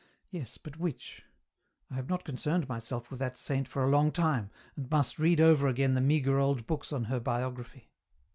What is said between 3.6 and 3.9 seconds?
for a